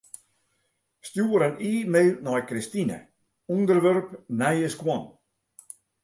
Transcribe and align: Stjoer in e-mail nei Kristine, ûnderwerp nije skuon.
Stjoer 1.07 1.41
in 1.49 1.55
e-mail 1.71 2.13
nei 2.25 2.41
Kristine, 2.49 2.97
ûnderwerp 3.53 4.07
nije 4.39 4.67
skuon. 4.75 5.03